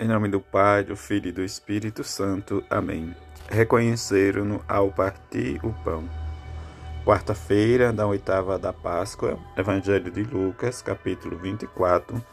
[0.00, 2.64] Em nome do Pai, do Filho e do Espírito Santo.
[2.70, 3.14] Amém.
[3.50, 6.08] Reconheceram-no ao partir o pão.
[7.04, 12.24] Quarta-feira da oitava da Páscoa, Evangelho de Lucas, capítulo 24,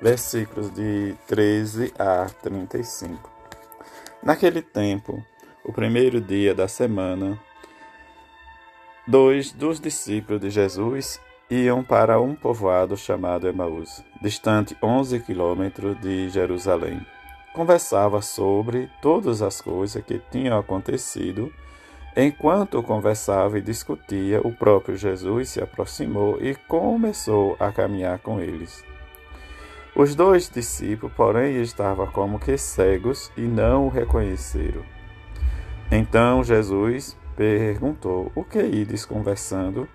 [0.00, 3.28] versículos de 13 a 35.
[4.22, 5.20] Naquele tempo,
[5.64, 7.36] o primeiro dia da semana,
[9.04, 11.20] dois dos discípulos de Jesus
[11.50, 17.04] iam para um povoado chamado Emaús, distante 11 quilômetros de Jerusalém.
[17.52, 21.52] Conversava sobre todas as coisas que tinham acontecido.
[22.16, 28.84] Enquanto conversava e discutia, o próprio Jesus se aproximou e começou a caminhar com eles.
[29.96, 34.84] Os dois discípulos, porém, estavam como que cegos e não o reconheceram.
[35.90, 39.88] Então Jesus perguntou: O que ides conversando?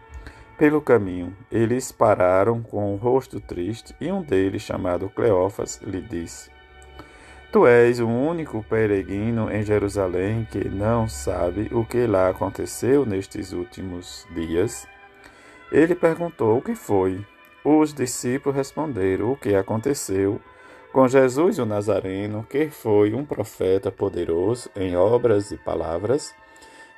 [0.58, 6.50] Pelo caminho, eles pararam com o rosto triste e um deles, chamado Cleófas, lhe disse:
[7.52, 13.52] Tu és o único peregrino em Jerusalém que não sabe o que lá aconteceu nestes
[13.52, 14.88] últimos dias?
[15.70, 17.26] Ele perguntou o que foi.
[17.62, 20.40] Os discípulos responderam o que aconteceu
[20.94, 26.34] com Jesus o Nazareno, que foi um profeta poderoso em obras e palavras,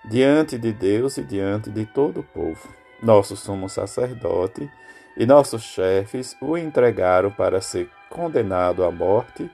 [0.05, 4.69] diante de Deus e diante de todo o povo nosso sumo sacerdote
[5.15, 9.49] e nossos chefes o entregaram para ser condenado à morte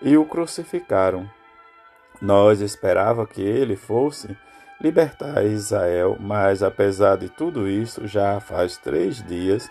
[0.00, 1.28] e o crucificaram.
[2.20, 4.36] Nós esperava que ele fosse
[4.80, 9.68] libertar Israel, mas apesar de tudo isso, já faz três dias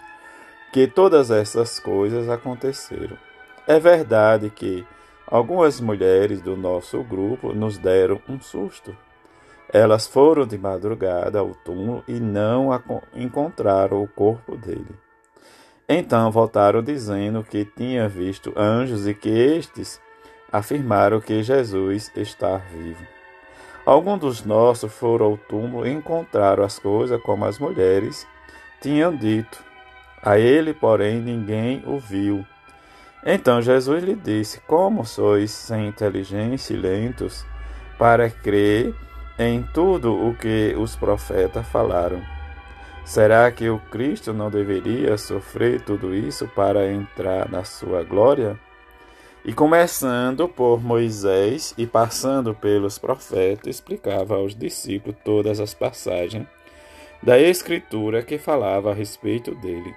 [0.73, 3.17] que todas essas coisas aconteceram.
[3.66, 4.86] É verdade que
[5.25, 8.95] algumas mulheres do nosso grupo nos deram um susto
[9.73, 12.70] elas foram de madrugada ao túmulo e não
[13.14, 14.96] encontraram o corpo dele.
[15.90, 20.02] Então voltaram dizendo que tinha visto anjos e que estes
[20.52, 23.06] afirmaram que Jesus está vivo.
[23.86, 28.28] Alguns dos nossos foram ao túmulo e encontraram as coisas como as mulheres
[28.82, 29.64] tinham dito.
[30.22, 32.45] A ele, porém, ninguém o viu.
[33.26, 37.45] Então Jesus lhe disse: Como sois sem inteligência e lentos
[37.98, 38.94] para crer
[39.39, 42.21] em tudo o que os profetas falaram.
[43.05, 48.59] Será que o Cristo não deveria sofrer tudo isso para entrar na sua glória?
[49.45, 56.45] E começando por Moisés e passando pelos profetas, explicava aos discípulos todas as passagens
[57.23, 59.95] da Escritura que falava a respeito dele.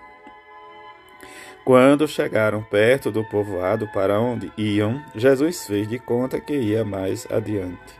[1.64, 7.26] Quando chegaram perto do povoado para onde iam, Jesus fez de conta que ia mais
[7.30, 7.99] adiante.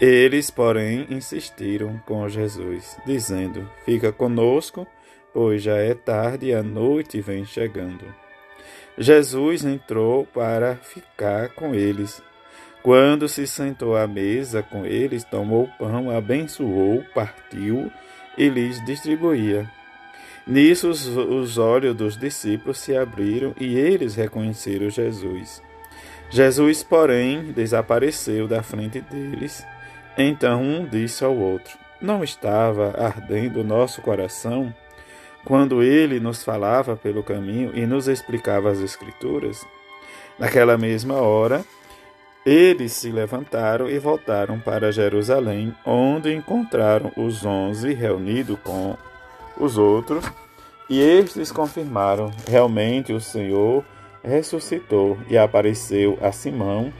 [0.00, 4.86] Eles, porém, insistiram com Jesus, dizendo: Fica conosco,
[5.30, 8.06] pois já é tarde e a noite vem chegando.
[8.96, 12.22] Jesus entrou para ficar com eles.
[12.82, 17.92] Quando se sentou à mesa com eles, tomou o pão, abençoou, partiu
[18.38, 19.70] e lhes distribuía.
[20.46, 25.62] Nisso os, os olhos dos discípulos se abriram e eles reconheceram Jesus.
[26.30, 29.62] Jesus, porém, desapareceu da frente deles
[30.16, 34.74] então um disse ao outro: Não estava ardendo o nosso coração
[35.44, 39.66] quando ele nos falava pelo caminho e nos explicava as Escrituras?
[40.38, 41.64] Naquela mesma hora,
[42.44, 48.96] eles se levantaram e voltaram para Jerusalém, onde encontraram os onze reunidos com
[49.58, 50.24] os outros,
[50.88, 53.84] e estes confirmaram: realmente o Senhor
[54.24, 56.92] ressuscitou e apareceu a Simão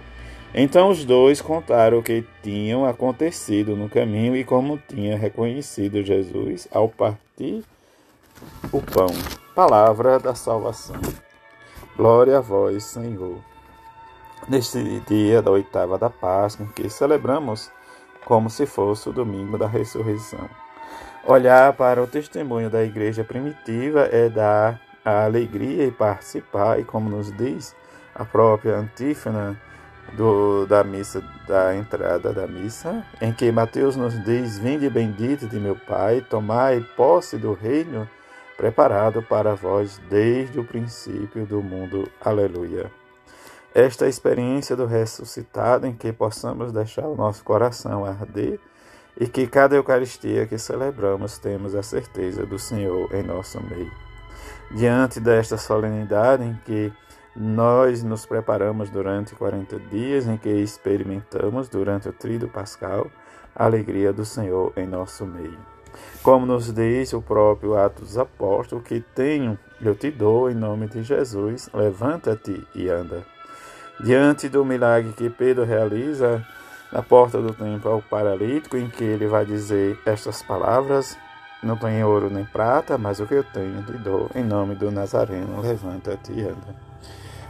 [0.54, 6.66] então os dois contaram o que tinham acontecido no caminho e como tinha reconhecido Jesus
[6.72, 7.62] ao partir
[8.72, 9.08] o pão.
[9.54, 11.00] Palavra da salvação.
[11.96, 13.38] Glória a vós, Senhor.
[14.48, 17.70] Neste dia da oitava da Páscoa, que celebramos
[18.24, 20.48] como se fosse o domingo da ressurreição.
[21.26, 27.10] Olhar para o testemunho da igreja primitiva é dar a alegria e participar, e como
[27.10, 27.74] nos diz
[28.14, 29.60] a própria antífona,
[30.16, 35.58] do, da missa, da entrada da missa, em que Mateus nos diz: Vinde bendito de
[35.58, 38.08] meu Pai, tomai posse do reino
[38.56, 42.10] preparado para vós desde o princípio do mundo.
[42.20, 42.90] Aleluia.
[43.74, 48.58] Esta experiência do ressuscitado em que possamos deixar o nosso coração arder
[49.18, 53.90] e que cada Eucaristia que celebramos temos a certeza do Senhor em nosso meio.
[54.72, 56.92] Diante desta solenidade em que
[57.34, 63.06] nós nos preparamos durante 40 dias em que experimentamos, durante o tríduo pascal,
[63.54, 65.58] a alegria do Senhor em nosso meio.
[66.22, 70.86] Como nos diz o próprio Atos dos Apóstolos, que tenho, eu te dou em nome
[70.86, 73.24] de Jesus, levanta-te e anda.
[73.98, 76.46] Diante do milagre que Pedro realiza
[76.92, 81.16] na porta do templo ao paralítico, em que ele vai dizer estas palavras:
[81.62, 84.90] Não tenho ouro nem prata, mas o que eu tenho lhe dou, em nome do
[84.90, 86.74] Nazareno, levanta-te e anda.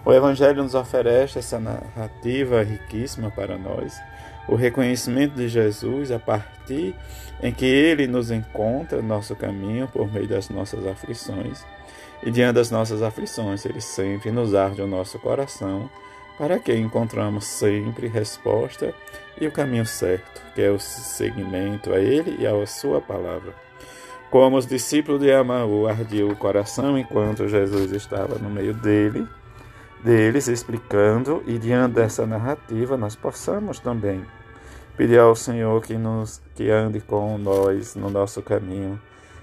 [0.05, 4.01] O Evangelho nos oferece essa narrativa riquíssima para nós,
[4.49, 6.97] o reconhecimento de Jesus a partir
[7.43, 11.65] em que ele nos encontra nosso caminho por meio das nossas aflições.
[12.23, 15.89] E diante das nossas aflições, ele sempre nos arde o nosso coração,
[16.41, 18.95] para que encontramos sempre resposta
[19.39, 23.55] e o caminho certo, que é o seguimento a ele e à sua palavra.
[24.31, 29.29] Como os discípulos de Amaú ardiu o coração enquanto Jesus estava no meio dele,
[30.03, 34.25] deles explicando, e diante dessa narrativa nós possamos também
[34.97, 38.99] pedir ao Senhor que nos que ande com nós no nosso caminho,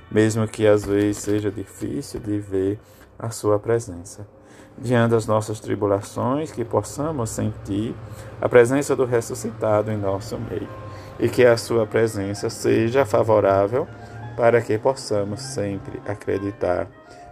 [0.09, 2.79] mesmo que às vezes seja difícil de ver
[3.19, 4.36] a sua presença.
[4.79, 7.95] Diante das nossas tribulações, que possamos sentir
[8.39, 10.69] a presença do ressuscitado em nosso meio
[11.19, 13.88] e que a sua presença seja favorável
[14.35, 16.88] para que possamos sempre acreditar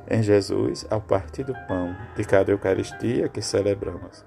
[0.10, 4.26] em Jesus ao partir do pão de cada Eucaristia que celebramos.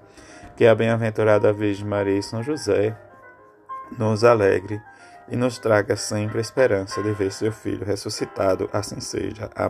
[0.55, 2.97] Que a bem-aventurada Virgem Maria e São José
[3.97, 4.81] nos alegre
[5.29, 9.49] e nos traga sempre a esperança de ver seu Filho ressuscitado, assim seja.
[9.55, 9.67] Amém.